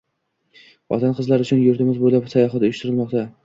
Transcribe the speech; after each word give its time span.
Xotin-qizlar 0.93 1.45
uchun 1.47 1.63
yurtimiz 1.67 2.03
bo‘ylab 2.07 2.35
sayohat 2.35 2.69
uyushtirilmoqda 2.69 3.27